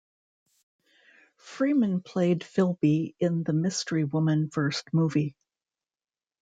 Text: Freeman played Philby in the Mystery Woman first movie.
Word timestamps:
Freeman 1.37 2.01
played 2.01 2.39
Philby 2.39 3.13
in 3.19 3.43
the 3.43 3.53
Mystery 3.53 4.03
Woman 4.03 4.49
first 4.49 4.91
movie. 4.93 5.35